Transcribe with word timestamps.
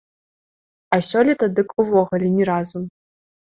А 0.97 0.99
сёлета 1.09 1.45
дык 1.59 1.69
увогуле 1.85 2.27
ні 2.41 2.51
разу. 2.53 2.85